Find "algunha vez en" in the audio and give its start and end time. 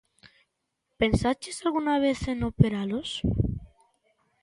1.65-2.39